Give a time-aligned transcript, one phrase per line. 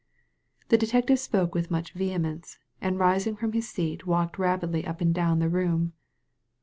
[0.69, 5.13] The detective spoke with much vehemence, and rising from his seat walked rapidly up and
[5.13, 5.93] down the room.